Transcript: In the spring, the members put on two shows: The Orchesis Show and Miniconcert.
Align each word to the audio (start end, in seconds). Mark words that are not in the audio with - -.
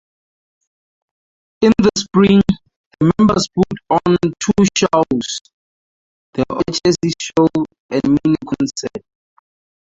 In 1.61 1.71
the 1.77 1.91
spring, 1.95 2.41
the 2.99 3.11
members 3.19 3.47
put 3.55 3.77
on 3.91 4.17
two 4.39 4.65
shows: 4.75 5.39
The 6.33 6.43
Orchesis 6.49 7.13
Show 7.21 7.45
and 7.91 8.01
Miniconcert. 8.23 9.03